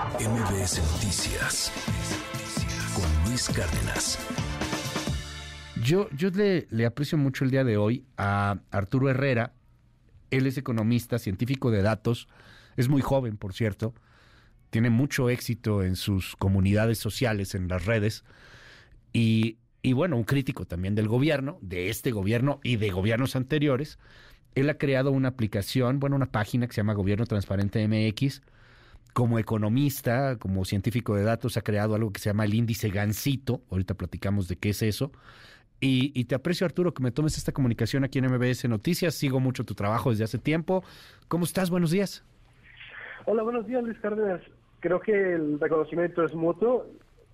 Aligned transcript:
MBS 0.00 0.80
Noticias 0.94 1.70
con 2.94 3.28
Luis 3.28 3.50
Cárdenas. 3.50 4.18
Yo, 5.84 6.08
yo 6.16 6.30
le, 6.30 6.66
le 6.70 6.86
aprecio 6.86 7.18
mucho 7.18 7.44
el 7.44 7.50
día 7.50 7.64
de 7.64 7.76
hoy 7.76 8.06
a 8.16 8.60
Arturo 8.70 9.10
Herrera. 9.10 9.52
Él 10.30 10.46
es 10.46 10.56
economista, 10.56 11.18
científico 11.18 11.70
de 11.70 11.82
datos. 11.82 12.28
Es 12.78 12.88
muy 12.88 13.02
joven, 13.02 13.36
por 13.36 13.52
cierto. 13.52 13.92
Tiene 14.70 14.88
mucho 14.88 15.28
éxito 15.28 15.82
en 15.82 15.96
sus 15.96 16.34
comunidades 16.34 16.96
sociales, 16.96 17.54
en 17.54 17.68
las 17.68 17.84
redes. 17.84 18.24
Y, 19.12 19.58
y 19.82 19.92
bueno, 19.92 20.16
un 20.16 20.24
crítico 20.24 20.64
también 20.64 20.94
del 20.94 21.08
gobierno, 21.08 21.58
de 21.60 21.90
este 21.90 22.10
gobierno 22.10 22.58
y 22.62 22.76
de 22.76 22.88
gobiernos 22.88 23.36
anteriores. 23.36 23.98
Él 24.54 24.70
ha 24.70 24.78
creado 24.78 25.10
una 25.10 25.28
aplicación, 25.28 26.00
bueno, 26.00 26.16
una 26.16 26.32
página 26.32 26.66
que 26.66 26.72
se 26.72 26.78
llama 26.78 26.94
Gobierno 26.94 27.26
Transparente 27.26 27.86
MX. 27.86 28.40
Como 29.12 29.38
economista, 29.38 30.36
como 30.38 30.64
científico 30.64 31.16
de 31.16 31.24
datos, 31.24 31.56
ha 31.56 31.62
creado 31.62 31.94
algo 31.94 32.12
que 32.12 32.20
se 32.20 32.30
llama 32.30 32.44
el 32.44 32.54
índice 32.54 32.90
Gansito. 32.90 33.60
Ahorita 33.70 33.94
platicamos 33.94 34.48
de 34.48 34.56
qué 34.56 34.70
es 34.70 34.82
eso. 34.82 35.10
Y, 35.80 36.12
y, 36.14 36.24
te 36.26 36.34
aprecio, 36.34 36.66
Arturo, 36.66 36.92
que 36.92 37.02
me 37.02 37.10
tomes 37.10 37.38
esta 37.38 37.52
comunicación 37.52 38.04
aquí 38.04 38.18
en 38.18 38.26
MBS 38.26 38.68
Noticias. 38.68 39.14
Sigo 39.14 39.40
mucho 39.40 39.64
tu 39.64 39.74
trabajo 39.74 40.10
desde 40.10 40.24
hace 40.24 40.38
tiempo. 40.38 40.84
¿Cómo 41.26 41.44
estás? 41.44 41.70
Buenos 41.70 41.90
días. 41.90 42.22
Hola, 43.26 43.42
buenos 43.42 43.66
días, 43.66 43.82
Luis 43.82 43.98
Cárdenas. 44.00 44.40
Creo 44.80 45.00
que 45.00 45.12
el 45.12 45.58
reconocimiento 45.58 46.24
es 46.24 46.34
mutuo. 46.34 46.86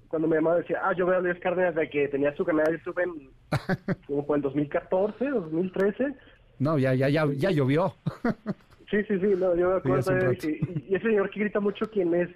Cuando 0.09 0.29
me 0.29 0.37
llamaba 0.37 0.57
decía, 0.59 0.81
ah, 0.83 0.93
yo 0.97 1.07
veo 1.07 1.19
a 1.19 1.21
Luis 1.21 1.39
Cárdenas 1.41 1.75
de 1.75 1.91
que 1.91 2.09
tenía 2.09 2.35
su 2.37 2.45
canal 2.45 2.67
de 2.67 2.79
YouTube 2.79 2.99
en, 3.01 3.31
como 4.07 4.25
fue 4.25 4.37
en 4.37 4.43
2014, 4.43 5.29
2013. 5.29 6.15
No, 6.59 6.79
ya, 6.79 6.95
ya, 6.95 7.09
ya, 7.09 7.27
ya 7.35 7.51
llovió. 7.51 7.95
Sí, 8.91 9.03
sí, 9.09 9.19
sí, 9.19 9.27
no, 9.39 9.55
yo 9.57 9.71
me 9.71 9.77
acuerdo 9.77 10.13
de 10.13 10.27
él. 10.27 10.39
Y, 10.43 10.93
y 10.93 10.95
ese 10.95 11.07
señor 11.07 11.31
que 11.31 11.41
grita 11.41 11.61
mucho 11.61 11.91
quién 11.91 12.15
es 12.15 12.29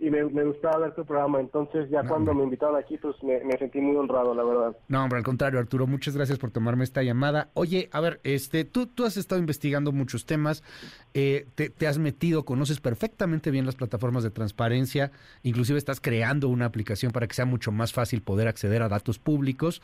y 0.00 0.10
me, 0.10 0.24
me, 0.24 0.44
gustaba 0.44 0.78
ver 0.78 0.94
tu 0.94 1.04
programa. 1.04 1.40
Entonces, 1.40 1.88
ya 1.90 2.02
no, 2.02 2.08
cuando 2.08 2.30
hombre. 2.30 2.42
me 2.42 2.44
invitaron 2.44 2.76
aquí, 2.76 2.98
pues 2.98 3.16
me, 3.22 3.42
me, 3.44 3.56
sentí 3.58 3.80
muy 3.80 3.96
honrado, 3.96 4.34
la 4.34 4.44
verdad. 4.44 4.76
No, 4.88 5.02
hombre, 5.02 5.18
al 5.18 5.24
contrario, 5.24 5.58
Arturo, 5.58 5.86
muchas 5.86 6.16
gracias 6.16 6.38
por 6.38 6.50
tomarme 6.50 6.84
esta 6.84 7.02
llamada. 7.02 7.50
Oye, 7.54 7.88
a 7.92 8.00
ver, 8.00 8.20
este, 8.24 8.64
tú, 8.64 8.86
tú 8.86 9.04
has 9.04 9.16
estado 9.16 9.40
investigando 9.40 9.92
muchos 9.92 10.26
temas, 10.26 10.62
eh, 11.14 11.46
te, 11.54 11.70
te, 11.70 11.86
has 11.86 11.98
metido, 11.98 12.44
conoces 12.44 12.80
perfectamente 12.80 13.50
bien 13.50 13.66
las 13.66 13.76
plataformas 13.76 14.22
de 14.22 14.30
transparencia, 14.30 15.12
inclusive 15.42 15.78
estás 15.78 16.00
creando 16.00 16.48
una 16.48 16.66
aplicación 16.66 17.12
para 17.12 17.26
que 17.26 17.34
sea 17.34 17.46
mucho 17.46 17.72
más 17.72 17.92
fácil 17.92 18.22
poder 18.22 18.48
acceder 18.48 18.82
a 18.82 18.88
datos 18.88 19.18
públicos 19.18 19.82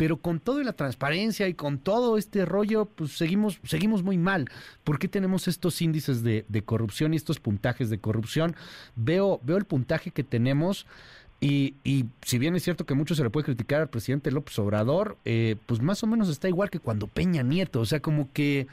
pero 0.00 0.16
con 0.16 0.40
toda 0.40 0.64
la 0.64 0.72
transparencia 0.72 1.46
y 1.46 1.52
con 1.52 1.76
todo 1.76 2.16
este 2.16 2.46
rollo, 2.46 2.86
pues 2.86 3.18
seguimos, 3.18 3.60
seguimos 3.64 4.02
muy 4.02 4.16
mal. 4.16 4.46
¿Por 4.82 4.98
qué 4.98 5.08
tenemos 5.08 5.46
estos 5.46 5.82
índices 5.82 6.22
de, 6.22 6.46
de 6.48 6.62
corrupción 6.62 7.12
y 7.12 7.18
estos 7.18 7.38
puntajes 7.38 7.90
de 7.90 7.98
corrupción? 7.98 8.56
Veo, 8.96 9.40
veo 9.42 9.58
el 9.58 9.66
puntaje 9.66 10.10
que 10.10 10.24
tenemos. 10.24 10.86
Y, 11.38 11.74
y, 11.84 12.06
si 12.22 12.38
bien 12.38 12.56
es 12.56 12.62
cierto 12.62 12.86
que 12.86 12.94
mucho 12.94 13.14
se 13.14 13.22
le 13.22 13.28
puede 13.28 13.44
criticar 13.44 13.82
al 13.82 13.90
presidente 13.90 14.30
López 14.30 14.58
Obrador, 14.58 15.18
eh, 15.26 15.56
pues 15.66 15.82
más 15.82 16.02
o 16.02 16.06
menos 16.06 16.30
está 16.30 16.48
igual 16.48 16.70
que 16.70 16.78
cuando 16.78 17.06
Peña 17.06 17.42
Nieto, 17.42 17.80
o 17.80 17.84
sea, 17.84 18.00
como 18.00 18.32
que, 18.32 18.68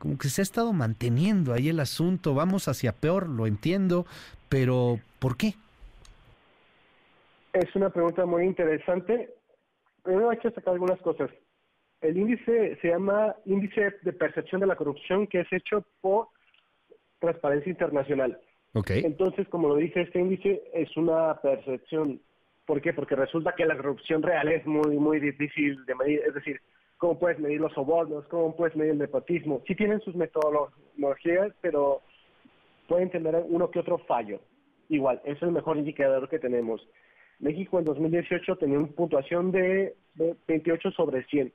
como 0.00 0.18
que 0.18 0.28
se 0.28 0.40
ha 0.40 0.42
estado 0.42 0.72
manteniendo 0.72 1.52
ahí 1.52 1.68
el 1.68 1.78
asunto, 1.78 2.34
vamos 2.34 2.66
hacia 2.66 2.90
peor, 2.90 3.28
lo 3.28 3.46
entiendo, 3.46 4.06
pero 4.48 4.98
¿por 5.20 5.36
qué? 5.36 5.54
Es 7.52 7.76
una 7.76 7.90
pregunta 7.90 8.26
muy 8.26 8.42
interesante 8.42 9.30
primero 10.04 10.30
hay 10.30 10.38
que 10.38 10.50
sacar 10.50 10.74
algunas 10.74 11.00
cosas. 11.00 11.30
El 12.00 12.18
índice 12.18 12.76
se 12.80 12.88
llama 12.88 13.34
Índice 13.46 13.94
de 14.02 14.12
Percepción 14.12 14.60
de 14.60 14.66
la 14.66 14.76
Corrupción, 14.76 15.26
que 15.26 15.40
es 15.40 15.52
hecho 15.52 15.84
por 16.00 16.28
Transparencia 17.18 17.70
Internacional. 17.70 18.38
Okay. 18.74 19.02
Entonces, 19.04 19.48
como 19.48 19.68
lo 19.68 19.76
dije, 19.76 20.02
este 20.02 20.20
índice 20.20 20.62
es 20.74 20.94
una 20.96 21.34
percepción. 21.40 22.20
¿Por 22.66 22.82
qué? 22.82 22.92
Porque 22.92 23.16
resulta 23.16 23.54
que 23.54 23.64
la 23.64 23.76
corrupción 23.76 24.22
real 24.22 24.48
es 24.48 24.66
muy, 24.66 24.98
muy 24.98 25.20
difícil 25.20 25.84
de 25.86 25.94
medir. 25.94 26.20
Es 26.26 26.34
decir, 26.34 26.60
¿cómo 26.98 27.18
puedes 27.18 27.38
medir 27.38 27.60
los 27.60 27.72
sobornos? 27.72 28.26
¿Cómo 28.28 28.54
puedes 28.54 28.76
medir 28.76 28.92
el 28.92 28.98
nepotismo? 28.98 29.62
Sí 29.66 29.74
tienen 29.74 30.00
sus 30.00 30.14
metodologías, 30.14 31.52
pero 31.60 32.02
pueden 32.88 33.10
tener 33.10 33.42
uno 33.48 33.70
que 33.70 33.78
otro 33.78 33.98
fallo. 33.98 34.40
Igual, 34.88 35.22
es 35.24 35.40
el 35.40 35.52
mejor 35.52 35.78
indicador 35.78 36.28
que 36.28 36.38
tenemos. 36.38 36.86
México 37.38 37.78
en 37.78 37.84
2018 37.84 38.56
tenía 38.56 38.78
una 38.78 38.88
puntuación 38.88 39.50
de, 39.50 39.94
de 40.14 40.36
28 40.46 40.90
sobre 40.92 41.24
100. 41.24 41.52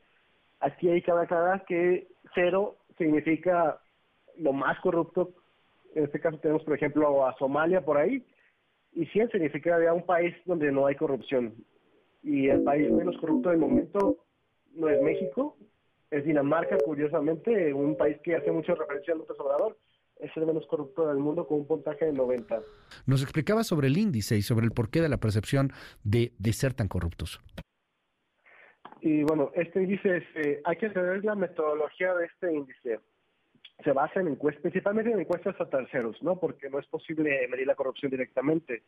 Aquí 0.60 0.90
hay 0.90 1.02
que 1.02 1.12
aclarar 1.12 1.66
que 1.66 2.08
cero 2.36 2.76
significa 2.98 3.80
lo 4.38 4.54
más 4.54 4.80
corrupto. 4.80 5.32
En 5.96 6.04
este 6.04 6.20
caso 6.20 6.38
tenemos, 6.38 6.64
por 6.64 6.76
ejemplo, 6.76 7.26
a 7.26 7.36
Somalia 7.38 7.82
por 7.82 7.98
ahí. 7.98 8.24
Y 8.94 9.06
100 9.06 9.32
significa 9.32 9.82
ya 9.82 9.94
un 9.94 10.06
país 10.06 10.36
donde 10.46 10.72
no 10.72 10.86
hay 10.86 10.96
corrupción. 10.96 11.54
Y 12.24 12.50
el 12.50 12.64
país 12.64 12.92
menos 12.92 13.18
corrupto 13.18 13.50
del 13.50 13.60
momento 13.60 14.18
no 14.76 14.90
es 14.90 15.02
México, 15.02 15.56
es 16.12 16.26
Dinamarca, 16.26 16.78
curiosamente, 16.84 17.74
un 17.74 17.96
país 17.96 18.18
que 18.24 18.36
hace 18.36 18.52
mucha 18.52 18.76
referencia 18.76 19.14
al 19.14 19.20
López 19.20 19.40
Obrador 19.40 19.78
es 20.20 20.36
el 20.36 20.46
menos 20.46 20.66
corrupto 20.68 21.08
del 21.08 21.18
mundo 21.18 21.48
con 21.48 21.60
un 21.60 21.68
puntaje 21.68 22.06
de 22.06 22.14
90. 22.14 22.62
Nos 23.06 23.24
explicaba 23.24 23.64
sobre 23.64 23.88
el 23.88 23.98
índice 23.98 24.38
y 24.38 24.42
sobre 24.42 24.66
el 24.66 24.72
porqué 24.72 25.02
de 25.02 25.10
la 25.10 25.18
percepción 25.18 25.72
de, 26.04 26.34
de 26.38 26.54
ser 26.54 26.74
tan 26.74 26.88
corruptos. 26.88 27.42
Y 29.02 29.24
bueno, 29.24 29.52
este 29.56 29.82
índice, 29.82 30.18
es, 30.18 30.24
eh, 30.36 30.62
hay 30.66 30.76
que 30.76 30.88
entender 30.88 31.24
la 31.24 31.36
metodología 31.36 32.14
de 32.16 32.26
este 32.26 32.54
índice. 32.54 33.00
Se 33.84 33.94
basa 33.94 34.20
en 34.20 34.28
encuestas, 34.28 34.62
principalmente 34.62 35.12
en 35.12 35.22
encuestas 35.22 35.60
a 35.60 35.70
terceros, 35.70 36.22
¿no? 36.22 36.38
Porque 36.38 36.70
no 36.70 36.80
es 36.80 36.86
posible 36.88 37.48
medir 37.48 37.66
la 37.66 37.76
corrupción 37.76 38.12
directamente. 38.12 38.84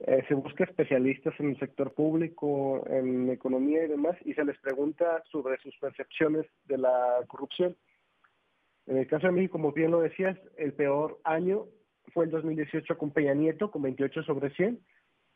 Eh, 0.00 0.24
se 0.26 0.34
busca 0.34 0.64
especialistas 0.64 1.34
en 1.38 1.50
el 1.50 1.58
sector 1.60 1.92
público, 1.92 2.84
en 2.88 3.30
economía 3.30 3.84
y 3.84 3.88
demás, 3.88 4.16
y 4.24 4.34
se 4.34 4.44
les 4.44 4.58
pregunta 4.58 5.22
sobre 5.30 5.58
sus 5.58 5.76
percepciones 5.76 6.46
de 6.64 6.78
la 6.78 7.20
corrupción. 7.28 7.76
En 8.86 8.96
el 8.96 9.06
caso 9.06 9.26
de 9.26 9.32
México, 9.32 9.52
como 9.52 9.72
bien 9.72 9.90
lo 9.90 10.00
decías, 10.00 10.36
el 10.56 10.72
peor 10.72 11.20
año 11.24 11.66
fue 12.12 12.24
el 12.24 12.30
2018 12.30 12.98
con 12.98 13.10
Peña 13.10 13.34
Nieto, 13.34 13.70
con 13.70 13.82
28 13.82 14.22
sobre 14.24 14.50
100. 14.50 14.80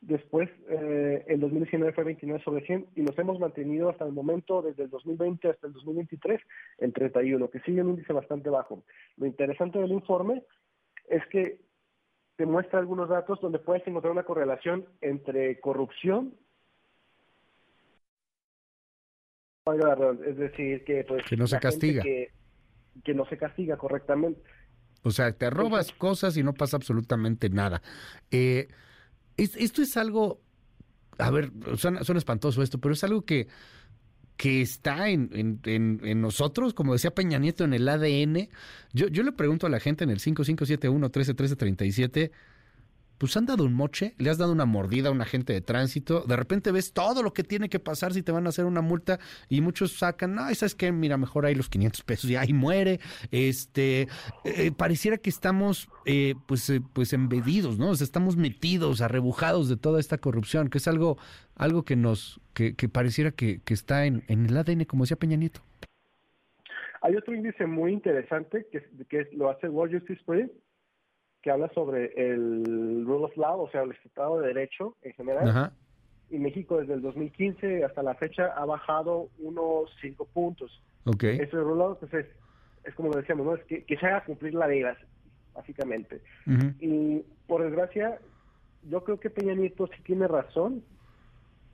Después, 0.00 0.50
eh, 0.69 1.25
el 1.28 1.41
2019 1.41 1.93
fue 1.93 2.05
29 2.05 2.43
sobre 2.44 2.66
100 2.66 2.87
y 2.94 3.03
nos 3.03 3.19
hemos 3.19 3.38
mantenido 3.38 3.88
hasta 3.88 4.05
el 4.05 4.12
momento, 4.12 4.60
desde 4.60 4.84
el 4.84 4.91
2020 4.91 5.49
hasta 5.49 5.66
el 5.66 5.72
2023, 5.72 6.41
en 6.78 6.93
31, 6.93 7.49
que 7.49 7.60
sigue 7.60 7.82
un 7.82 7.91
índice 7.91 8.12
bastante 8.12 8.50
bajo. 8.50 8.82
Lo 9.16 9.27
interesante 9.27 9.78
del 9.78 9.93
informe 9.93 10.43
es 11.09 11.25
que 11.28 11.61
te 12.37 12.44
muestra 12.44 12.81
algunos 12.81 13.09
datos 13.09 13.41
donde 13.41 13.61
puedes 13.61 13.87
encontrar 13.87 14.12
una 14.12 14.25
correlación 14.25 14.84
entre 15.00 15.61
corrupción 15.61 16.34
es 20.26 20.37
decir, 20.37 20.84
que, 20.84 21.05
pues, 21.05 21.25
que 21.25 21.37
no 21.38 21.47
se 21.47 21.59
castiga. 21.59 22.03
Que, 22.03 22.31
que 23.03 23.15
no 23.15 23.27
se 23.27 23.37
castiga 23.37 23.77
correctamente. 23.77 24.41
O 25.03 25.10
sea, 25.10 25.32
te 25.32 25.50
robas 25.50 25.87
Entonces, 25.87 25.99
cosas 25.99 26.37
y 26.37 26.43
no 26.43 26.55
pasa 26.55 26.77
absolutamente 26.77 27.50
nada. 27.50 27.82
Eh, 28.31 28.69
es, 29.37 29.56
esto 29.56 29.82
es 29.82 29.97
algo, 29.97 30.41
a 31.19 31.31
ver, 31.31 31.50
suena, 31.77 32.05
suena, 32.05 32.19
espantoso 32.19 32.62
esto, 32.62 32.78
pero 32.78 32.94
es 32.94 33.05
algo 33.05 33.22
que, 33.22 33.49
que 34.37 34.62
está 34.62 35.10
en, 35.10 35.31
en, 35.32 35.60
en, 35.65 36.00
en, 36.05 36.21
nosotros, 36.21 36.72
como 36.72 36.94
decía 36.94 37.15
Peña 37.15 37.38
Nieto, 37.38 37.65
en 37.65 37.75
el 37.75 37.88
ADN. 37.88 38.49
Yo, 38.93 39.09
yo 39.09 39.22
le 39.22 39.32
pregunto 39.32 39.66
a 39.66 39.71
la 39.71 39.81
gente 39.81 40.05
en 40.05 40.11
el 40.11 40.21
5571-131337, 40.21 42.31
pues 43.19 43.37
han 43.37 43.47
dado 43.47 43.65
un 43.65 43.75
moche, 43.75 44.15
le 44.19 44.31
has 44.31 44.39
dado 44.39 44.53
una 44.53 44.65
mordida 44.65 45.09
a 45.09 45.13
un 45.13 45.21
agente 45.21 45.53
de 45.53 45.61
tránsito, 45.61 46.23
de 46.23 46.37
repente 46.37 46.73
ves 46.73 46.93
todo 46.93 47.23
lo 47.23 47.33
que 47.33 47.45
tiene 47.45 47.69
que 47.69 47.79
pasar 47.79 48.13
si 48.13 48.23
te 48.23 48.33
van 48.33 48.47
a 48.47 48.49
hacer 48.49 48.65
una 48.65 48.81
multa 48.81 49.19
y 49.49 49.61
muchos 49.61 49.93
sacan, 49.93 50.35
no, 50.35 50.55
¿sabes 50.55 50.75
qué? 50.75 50.93
Mira, 50.93 51.17
mejor 51.17 51.47
ahí 51.47 51.55
los 51.55 51.69
500 51.69 52.03
pesos 52.03 52.31
y 52.31 52.37
ahí 52.37 52.53
muere. 52.53 53.01
Este, 53.31 54.09
eh, 54.45 54.73
pareciera 54.77 55.19
que 55.19 55.31
estamos 55.31 55.89
eh, 56.07 56.35
pues, 56.47 56.69
eh, 56.71 56.81
pues 56.93 57.13
embedidos, 57.13 57.79
¿no? 57.79 57.91
O 57.91 57.95
sea, 57.95 58.05
estamos 58.05 58.37
metidos, 58.37 59.01
arrebujados 59.01 59.69
de 59.69 59.77
toda 59.77 60.00
esta 60.00 60.19
corrupción, 60.19 60.69
que 60.69 60.79
es 60.79 60.88
algo, 60.88 61.19
algo 61.55 61.85
que 61.85 61.97
nos, 61.97 62.41
que, 62.53 62.75
que 62.75 62.88
pareciera 62.88 63.31
que, 63.31 63.61
que 63.65 63.75
está 63.75 64.06
en, 64.06 64.25
en 64.29 64.47
el 64.47 64.56
ADN, 64.56 64.85
como 64.85 65.05
decía 65.05 65.17
Peña 65.17 65.37
Nieto. 65.37 65.61
Hay 67.05 67.17
otro 67.17 67.35
índice 67.35 67.67
muy 67.67 67.93
interesante 67.93 68.67
que, 68.73 68.83
que 69.11 69.29
lo 69.33 69.50
hace 69.50 69.69
World 69.69 69.99
Justice 69.99 70.23
Project, 70.25 70.55
que 71.44 71.50
habla 71.50 71.70
sobre 71.75 72.11
el 72.17 73.05
rule 73.05 73.26
of 73.26 73.37
law, 73.37 73.61
o 73.61 73.70
sea, 73.70 73.82
el 73.82 73.91
Estado 74.02 74.41
de 74.41 74.46
Derecho 74.46 74.96
en 75.02 75.12
general. 75.12 75.46
Ajá. 75.46 75.73
Y 76.31 76.38
México 76.38 76.81
desde 76.81 76.94
el 76.94 77.02
2015 77.02 77.85
hasta 77.85 78.02
la 78.02 78.14
fecha 78.14 78.46
ha 78.56 78.64
bajado 78.64 79.29
unos 79.38 79.91
cinco 80.00 80.25
puntos. 80.25 80.82
Okay. 81.05 81.37
Ese 81.37 81.55
rule 81.58 81.73
of 81.73 81.79
law, 81.79 81.99
pues 82.00 82.14
es, 82.14 82.26
es 82.85 82.94
como 82.94 83.11
lo 83.11 83.19
decíamos, 83.19 83.44
¿no? 83.44 83.55
Es 83.56 83.64
que, 83.64 83.85
que 83.85 83.94
se 83.99 84.06
haga 84.06 84.25
cumplir 84.25 84.55
la 84.55 84.67
ley, 84.67 84.85
básicamente. 85.55 86.23
Uh 86.46 86.50
-huh. 86.50 86.75
Y 86.81 87.25
por 87.47 87.62
desgracia, 87.62 88.19
yo 88.88 89.05
creo 89.05 89.20
que 89.20 89.29
Peña 89.29 89.52
Nieto 89.52 89.87
sí 89.88 90.02
tiene 90.02 90.26
razón 90.26 90.82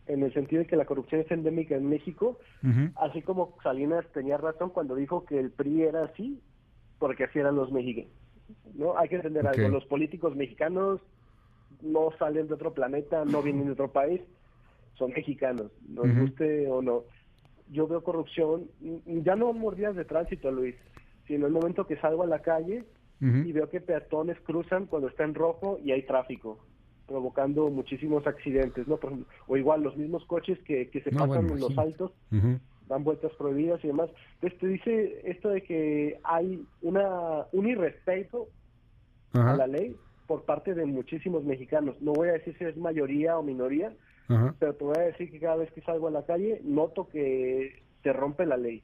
en 0.08 0.24
el 0.24 0.34
sentido 0.34 0.62
de 0.62 0.66
que 0.66 0.74
la 0.74 0.84
corrupción 0.84 1.20
es 1.20 1.30
endémica 1.30 1.76
en 1.76 1.88
México, 1.88 2.40
uh 2.64 2.66
-huh. 2.66 2.92
así 2.96 3.22
como 3.22 3.56
Salinas 3.62 4.04
tenía 4.12 4.36
razón 4.36 4.70
cuando 4.70 4.96
dijo 4.96 5.24
que 5.24 5.38
el 5.38 5.52
PRI 5.52 5.84
era 5.84 6.02
así, 6.06 6.40
porque 6.98 7.22
así 7.22 7.38
eran 7.38 7.54
los 7.54 7.70
mexicanos. 7.70 8.10
¿No? 8.74 8.96
Hay 8.98 9.08
que 9.08 9.16
entender 9.16 9.46
algo. 9.46 9.68
Los 9.68 9.84
políticos 9.86 10.36
mexicanos 10.36 11.00
no 11.82 12.10
salen 12.18 12.48
de 12.48 12.54
otro 12.54 12.72
planeta, 12.74 13.24
no 13.24 13.42
vienen 13.42 13.66
de 13.66 13.72
otro 13.72 13.92
país, 13.92 14.20
son 14.94 15.10
mexicanos, 15.10 15.70
nos 15.88 16.08
Ujú. 16.08 16.20
guste 16.22 16.68
o 16.68 16.82
no. 16.82 17.04
Yo 17.68 17.86
veo 17.86 18.02
corrupción, 18.02 18.68
mm, 18.80 19.20
ya 19.22 19.36
no 19.36 19.52
por 19.54 19.76
días 19.76 19.94
de 19.94 20.04
tránsito, 20.04 20.50
Luis, 20.50 20.74
sino 21.26 21.46
el 21.46 21.52
momento 21.52 21.86
que 21.86 21.96
salgo 21.96 22.22
a 22.22 22.26
la 22.26 22.40
calle 22.40 22.84
y 23.22 23.52
veo 23.52 23.68
que 23.68 23.82
peatones 23.82 24.38
cruzan 24.40 24.86
cuando 24.86 25.08
está 25.08 25.24
en 25.24 25.34
rojo 25.34 25.78
y 25.84 25.92
hay 25.92 26.06
tráfico, 26.06 26.58
provocando 27.06 27.68
muchísimos 27.68 28.26
accidentes, 28.26 28.88
¿no? 28.88 28.96
Por 28.96 29.10
ejemplo, 29.12 29.32
o 29.46 29.58
igual 29.58 29.82
los 29.82 29.94
mismos 29.94 30.24
coches 30.24 30.58
que, 30.60 30.88
que 30.88 31.02
se 31.02 31.10
No, 31.10 31.28
pasan 31.28 31.46
bueno, 31.46 31.54
en 31.56 31.60
los 31.60 31.78
altos 31.78 32.12
dan 32.90 33.04
vueltas 33.04 33.32
prohibidas 33.38 33.82
y 33.84 33.88
demás. 33.88 34.10
Entonces 34.34 34.58
te 34.58 34.66
dice 34.66 35.20
esto 35.24 35.50
de 35.50 35.62
que 35.62 36.18
hay 36.24 36.64
una 36.82 37.46
un 37.52 37.68
irrespeto 37.68 38.48
Ajá. 39.32 39.52
a 39.52 39.56
la 39.56 39.66
ley 39.66 39.96
por 40.26 40.44
parte 40.44 40.74
de 40.74 40.86
muchísimos 40.86 41.44
mexicanos. 41.44 41.96
No 42.00 42.12
voy 42.12 42.28
a 42.28 42.32
decir 42.32 42.56
si 42.58 42.64
es 42.64 42.76
mayoría 42.76 43.36
o 43.38 43.42
minoría, 43.42 43.92
Ajá. 44.28 44.54
pero 44.58 44.74
te 44.74 44.84
voy 44.84 44.96
a 44.96 45.02
decir 45.02 45.30
que 45.30 45.40
cada 45.40 45.56
vez 45.56 45.72
que 45.72 45.80
salgo 45.82 46.08
a 46.08 46.12
la 46.12 46.24
calle 46.24 46.60
noto 46.64 47.08
que 47.08 47.82
se 48.02 48.12
rompe 48.12 48.46
la 48.46 48.56
ley. 48.56 48.82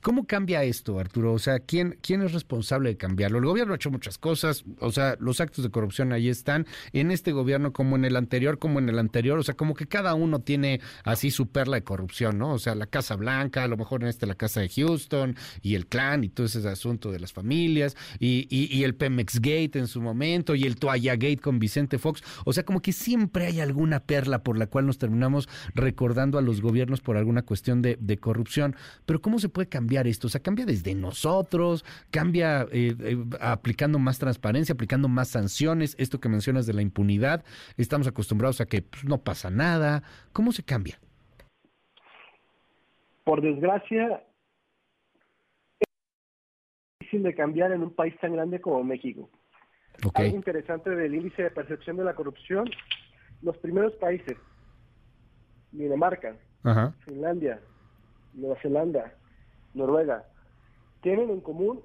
¿Cómo 0.00 0.26
cambia 0.26 0.62
esto, 0.62 1.00
Arturo? 1.00 1.32
O 1.32 1.38
sea, 1.40 1.58
¿quién, 1.58 1.98
¿quién 2.00 2.22
es 2.22 2.32
responsable 2.32 2.90
de 2.90 2.96
cambiarlo? 2.96 3.38
El 3.38 3.46
gobierno 3.46 3.72
ha 3.72 3.76
hecho 3.76 3.90
muchas 3.90 4.16
cosas, 4.16 4.64
o 4.78 4.92
sea, 4.92 5.16
los 5.18 5.40
actos 5.40 5.64
de 5.64 5.70
corrupción 5.70 6.12
ahí 6.12 6.28
están, 6.28 6.66
en 6.92 7.10
este 7.10 7.32
gobierno 7.32 7.72
como 7.72 7.96
en 7.96 8.04
el 8.04 8.14
anterior, 8.14 8.60
como 8.60 8.78
en 8.78 8.88
el 8.88 8.98
anterior, 9.00 9.38
o 9.38 9.42
sea, 9.42 9.54
como 9.54 9.74
que 9.74 9.88
cada 9.88 10.14
uno 10.14 10.40
tiene 10.40 10.80
así 11.02 11.32
su 11.32 11.48
perla 11.48 11.76
de 11.76 11.84
corrupción, 11.84 12.38
¿no? 12.38 12.52
O 12.52 12.58
sea, 12.60 12.76
la 12.76 12.86
Casa 12.86 13.16
Blanca, 13.16 13.64
a 13.64 13.68
lo 13.68 13.76
mejor 13.76 14.02
en 14.02 14.08
este 14.08 14.26
la 14.26 14.36
Casa 14.36 14.60
de 14.60 14.68
Houston, 14.68 15.34
y 15.62 15.74
el 15.74 15.86
clan, 15.86 16.22
y 16.22 16.28
todo 16.28 16.46
ese 16.46 16.66
asunto 16.68 17.10
de 17.10 17.18
las 17.18 17.32
familias, 17.32 17.96
y, 18.20 18.46
y, 18.50 18.72
y 18.72 18.84
el 18.84 18.94
Pemex 18.94 19.40
Gate 19.40 19.80
en 19.80 19.88
su 19.88 20.00
momento, 20.00 20.54
y 20.54 20.62
el 20.62 20.76
Toalla 20.76 21.14
Gate 21.14 21.38
con 21.38 21.58
Vicente 21.58 21.98
Fox, 21.98 22.22
o 22.44 22.52
sea, 22.52 22.64
como 22.64 22.80
que 22.82 22.92
siempre 22.92 23.46
hay 23.46 23.58
alguna 23.58 23.98
perla 23.98 24.44
por 24.44 24.56
la 24.56 24.68
cual 24.68 24.86
nos 24.86 24.98
terminamos 24.98 25.48
recordando 25.74 26.38
a 26.38 26.42
los 26.42 26.60
gobiernos 26.60 27.00
por 27.00 27.16
alguna 27.16 27.42
cuestión 27.42 27.82
de, 27.82 27.98
de 28.00 28.16
corrupción, 28.18 28.76
pero 29.04 29.20
¿cómo 29.20 29.40
se 29.40 29.47
puede 29.48 29.68
cambiar 29.68 30.06
esto? 30.06 30.26
O 30.26 30.30
sea, 30.30 30.42
cambia 30.42 30.66
desde 30.66 30.94
nosotros, 30.94 31.84
cambia 32.10 32.62
eh, 32.72 32.94
eh, 32.98 33.16
aplicando 33.40 33.98
más 33.98 34.18
transparencia, 34.18 34.72
aplicando 34.72 35.08
más 35.08 35.28
sanciones, 35.28 35.94
esto 35.98 36.20
que 36.20 36.28
mencionas 36.28 36.66
de 36.66 36.74
la 36.74 36.82
impunidad, 36.82 37.44
estamos 37.76 38.06
acostumbrados 38.06 38.60
a 38.60 38.66
que 38.66 38.82
pues, 38.82 39.04
no 39.04 39.18
pasa 39.18 39.50
nada, 39.50 40.02
¿cómo 40.32 40.52
se 40.52 40.62
cambia? 40.62 40.98
Por 43.24 43.42
desgracia, 43.42 44.24
es 45.80 45.88
difícil 47.00 47.22
de 47.22 47.34
cambiar 47.34 47.72
en 47.72 47.82
un 47.82 47.94
país 47.94 48.14
tan 48.20 48.32
grande 48.32 48.60
como 48.60 48.82
México. 48.84 49.28
Ok, 50.04 50.18
Algo 50.20 50.36
interesante 50.36 50.90
del 50.90 51.14
índice 51.14 51.42
de 51.42 51.50
percepción 51.50 51.96
de 51.96 52.04
la 52.04 52.14
corrupción, 52.14 52.70
los 53.42 53.56
primeros 53.58 53.92
países, 53.94 54.36
Dinamarca, 55.72 56.36
ajá, 56.62 56.94
Finlandia, 57.04 57.60
Nueva 58.32 58.56
Zelanda, 58.62 59.17
Noruega, 59.78 60.24
tienen 61.02 61.30
en 61.30 61.40
común 61.40 61.80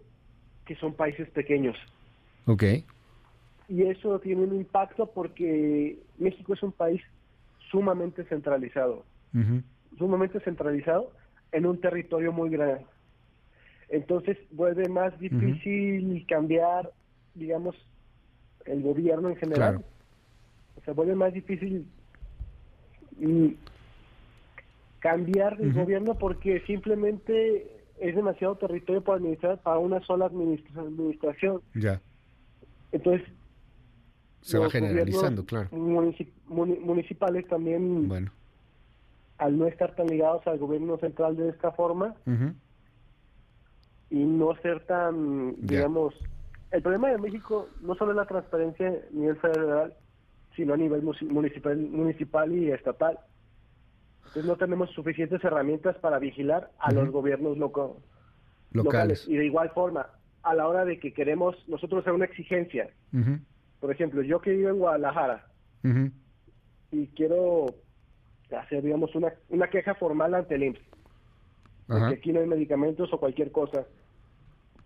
que 0.66 0.76
son 0.76 0.94
países 0.94 1.30
pequeños. 1.30 1.78
ok, 2.46 2.64
Y 3.70 3.84
eso 3.84 4.20
tiene 4.20 4.44
un 4.44 4.56
impacto 4.56 5.06
porque 5.08 6.00
México 6.18 6.54
es 6.54 6.64
un 6.64 6.72
país 6.72 7.02
sumamente 7.72 8.24
centralizado, 8.26 9.04
sumamente 9.98 10.40
centralizado 10.42 11.12
en 11.52 11.66
un 11.66 11.80
territorio 11.80 12.32
muy 12.32 12.50
grande. 12.50 12.86
Entonces 13.90 14.38
vuelve 14.52 14.88
más 14.90 15.18
difícil 15.20 16.26
cambiar, 16.28 16.92
digamos, 17.36 17.76
el 18.66 18.82
gobierno 18.82 19.30
en 19.30 19.36
general. 19.36 19.76
Claro. 19.76 19.84
O 20.78 20.82
sea, 20.84 20.94
vuelve 20.94 21.16
más 21.16 21.34
difícil 21.34 21.86
mm, 23.20 23.50
cambiar 25.00 25.62
el 25.62 25.74
gobierno 25.74 26.16
porque 26.16 26.62
simplemente 26.62 27.83
es 28.00 28.16
demasiado 28.16 28.56
territorio 28.56 29.02
para 29.04 29.18
administrar 29.18 29.62
para 29.62 29.80
una 29.80 30.00
sola 30.02 30.26
administra- 30.26 30.82
administración. 30.82 31.62
ya, 31.76 32.02
Entonces, 32.92 33.28
se 34.42 34.58
va 34.58 34.70
generalizando, 34.70 35.46
claro. 35.46 35.70
munici- 35.72 36.32
muni- 36.48 36.80
municipales 36.80 37.48
también, 37.48 38.08
Bueno, 38.08 38.32
al 39.38 39.58
no 39.58 39.68
estar 39.68 39.96
tan 39.96 40.08
ligados 40.08 40.46
al 40.48 40.58
gobierno 40.60 40.98
central 40.98 41.36
de 41.38 41.50
esta 41.50 41.72
forma 41.72 42.16
y 44.10 44.18
no 44.24 44.56
ser 44.58 44.86
tan, 44.86 45.56
Ya. 45.62 45.78
digamos, 45.78 46.14
el 46.72 46.82
problema 46.82 47.10
de 47.10 47.18
México 47.18 47.68
no 47.82 47.96
solo 47.96 48.12
es 48.12 48.18
la 48.18 48.26
transparencia 48.26 48.88
a 48.90 49.14
nivel 49.16 49.38
federal, 49.38 49.94
sino 50.56 50.74
a 50.74 50.78
nivel 50.78 51.02
municipal, 51.02 51.78
municipal 51.78 52.52
y 52.56 52.72
estatal. 52.72 53.18
Entonces 54.34 54.50
no 54.50 54.58
tenemos 54.58 54.90
suficientes 54.92 55.44
herramientas 55.44 55.96
para 56.00 56.18
vigilar 56.18 56.72
a 56.80 56.92
los 56.92 57.12
gobiernos 57.12 57.56
loco- 57.60 58.02
locales. 58.72 59.28
Y 59.28 59.38
de 59.38 59.46
igual 59.46 59.70
forma, 59.70 60.08
a 60.42 60.56
la 60.56 60.68
hora 60.68 60.86
de 60.86 61.00
que 61.00 61.14
queremos 61.14 61.56
nosotros 61.70 62.02
hacer 62.02 62.14
una 62.14 62.26
exigencia, 62.26 62.90
por 63.80 63.92
ejemplo, 63.92 64.24
yo 64.24 64.42
que 64.42 64.50
vivo 64.52 64.70
en 64.70 64.80
Guadalajara, 64.80 65.46
y 66.92 67.08
quiero 67.10 67.68
hacer, 68.58 68.82
digamos, 68.82 69.14
una, 69.14 69.34
una 69.50 69.70
queja 69.70 69.94
formal 69.94 70.34
ante 70.34 70.56
el 70.56 70.64
IMSS, 70.64 70.82
porque 71.88 72.16
aquí 72.16 72.34
no 72.34 72.40
hay 72.40 72.48
medicamentos 72.48 73.14
o 73.14 73.20
cualquier 73.20 73.52
cosa. 73.52 73.86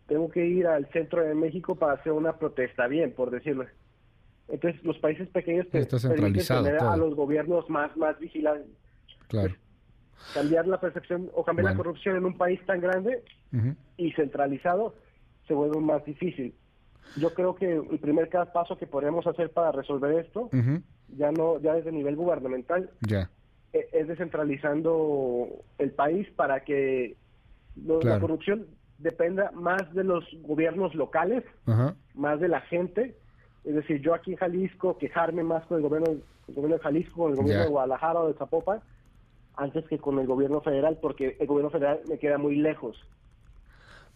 Tengo 0.08 0.30
que 0.30 0.46
ir 0.46 0.68
al 0.68 0.88
centro 0.92 1.22
de 1.24 1.36
México 1.36 1.76
para 1.76 1.94
hacer 1.94 2.12
una 2.12 2.38
protesta, 2.38 2.88
bien, 2.88 3.14
por 3.14 3.32
decirlo. 3.32 3.66
Entonces, 4.50 4.84
los 4.84 4.98
países 5.00 5.30
pequeños 5.30 5.70
te 5.70 5.80
Está 5.80 6.00
centralizado 6.00 6.64
tener 6.66 6.82
a 6.82 6.98
los 6.98 7.16
gobiernos 7.16 7.70
más, 7.70 7.96
más 7.96 8.20
vigilantes. 8.20 8.72
Claro. 9.27 9.53
Cambiar 10.33 10.68
la 10.68 10.79
percepción 10.79 11.29
o 11.35 11.44
cambiar 11.45 11.63
Bueno. 11.65 11.77
la 11.77 11.83
corrupción 11.83 12.18
en 12.18 12.25
un 12.25 12.38
país 12.38 12.59
tan 12.65 12.81
grande 12.81 13.24
y 13.97 14.12
centralizado 14.13 14.94
se 15.47 15.53
vuelve 15.53 15.79
más 15.79 16.03
difícil. 16.06 16.53
Yo 17.15 17.33
creo 17.33 17.56
que 17.56 17.75
el 17.75 18.00
primer 18.00 18.29
paso 18.53 18.77
que 18.77 18.85
podríamos 18.88 19.25
hacer 19.25 19.51
para 19.51 19.71
resolver 19.71 20.19
esto, 20.19 20.50
ya 21.15 21.31
no 21.31 21.59
ya 21.59 21.74
desde 21.75 21.91
nivel 21.91 22.15
gubernamental, 22.15 22.89
ya, 23.01 23.29
e- 23.74 23.88
es 23.94 24.07
descentralizando 24.07 25.47
el 25.77 25.91
país 25.91 26.27
para 26.35 26.63
que 26.63 27.15
lo- 27.75 28.00
Claro. 28.00 28.15
la 28.15 28.21
corrupción 28.21 28.68
dependa 28.97 29.51
más 29.51 29.94
de 29.94 30.03
los 30.03 30.25
gobiernos 30.41 30.94
locales, 30.95 31.44
más 32.15 32.39
de 32.39 32.47
la 32.50 32.62
gente. 32.62 33.15
Es 33.63 33.75
decir, 33.75 34.01
yo 34.01 34.13
aquí 34.13 34.31
en 34.31 34.38
Jalisco 34.38 34.97
quejarme 34.97 35.44
más 35.44 35.65
con 35.68 35.77
el 35.77 35.83
gobierno, 35.83 36.12
el 36.47 36.53
gobierno 36.53 36.77
de 36.77 36.83
Jalisco, 36.83 37.15
con 37.24 37.31
el 37.31 37.38
gobierno 37.38 37.60
Ya. 37.62 37.65
de 37.65 37.69
Guadalajara 37.72 38.19
o 38.22 38.27
de 38.27 38.34
Zapopan, 38.34 38.79
antes 39.58 39.86
que 39.88 39.98
con 39.98 40.20
el 40.20 40.28
gobierno 40.28 40.62
federal, 40.62 40.98
porque 41.02 41.36
el 41.40 41.48
gobierno 41.48 41.70
federal 41.72 42.00
me 42.08 42.18
queda 42.20 42.38
muy 42.38 42.56
lejos. 42.56 42.98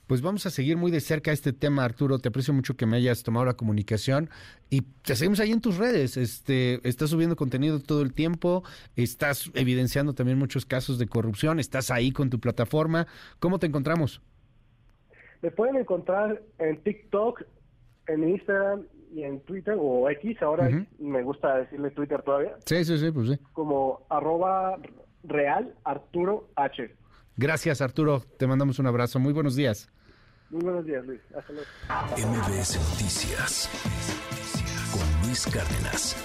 Pues 0.08 0.22
vamos 0.22 0.46
a 0.46 0.50
seguir 0.50 0.76
muy 0.76 0.92
de 0.92 1.00
cerca 1.00 1.32
este 1.32 1.54
tema, 1.54 1.86
Arturo. 1.86 2.20
Te 2.20 2.28
aprecio 2.28 2.54
mucho 2.54 2.76
que 2.76 2.86
me 2.86 2.98
hayas 2.98 3.24
tomado 3.24 3.46
la 3.46 3.54
comunicación 3.54 4.30
y 4.70 4.82
te 4.82 5.16
seguimos 5.16 5.40
ahí 5.40 5.52
en 5.52 5.62
tus 5.62 5.78
redes. 5.78 6.18
Este, 6.18 6.86
estás 6.88 7.12
subiendo 7.12 7.38
contenido 7.38 7.80
todo 7.80 8.02
el 8.02 8.14
tiempo, 8.14 8.64
estás 8.98 9.50
evidenciando 9.54 10.14
también 10.14 10.38
muchos 10.38 10.66
casos 10.66 11.00
de 11.00 11.08
corrupción, 11.08 11.60
estás 11.62 11.92
ahí 11.92 12.12
con 12.12 12.30
tu 12.30 12.40
plataforma. 12.42 13.08
¿Cómo 13.40 13.58
te 13.58 13.68
encontramos? 13.68 14.22
Me 15.42 15.50
pueden 15.50 15.78
encontrar 15.78 16.42
en 16.60 16.84
TikTok, 16.84 17.44
en 18.08 18.28
Instagram 18.30 18.84
y 19.14 19.24
en 19.24 19.40
Twitter 19.42 19.76
o 19.80 20.10
X, 20.10 20.42
ahora 20.42 20.70
me 21.00 21.24
gusta 21.24 21.58
decirle 21.58 21.90
Twitter 21.92 22.22
todavía, 22.22 22.56
Sí, 22.66 22.84
sí, 22.86 22.98
sí, 22.98 23.12
pues 23.12 23.30
sí. 23.30 23.38
como 23.54 24.06
arroba 24.10 24.78
real 25.24 25.74
Arturo 25.84 26.50
H. 26.56 26.96
Gracias, 27.38 27.82
Arturo. 27.82 28.22
Te 28.38 28.48
mandamos 28.48 28.80
un 28.80 28.88
abrazo. 28.88 29.20
Muy 29.20 29.34
buenos 29.34 29.56
días. 29.56 29.90
Muy 30.50 30.62
buenos 30.64 30.86
días, 30.86 31.06
Luis. 31.06 31.22
Hasta 31.36 31.54
luego. 31.54 31.68
MBS 32.18 32.78
Noticias 32.92 33.70
con 34.92 35.28
Luis 35.28 35.46
Cárdenas. 35.48 36.16